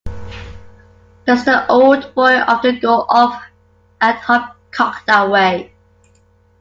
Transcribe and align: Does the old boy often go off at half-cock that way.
Does 1.27 1.45
the 1.45 1.67
old 1.69 2.15
boy 2.15 2.37
often 2.39 2.79
go 2.79 3.05
off 3.07 3.39
at 4.01 4.15
half-cock 4.15 5.05
that 5.05 5.29
way. 5.29 5.75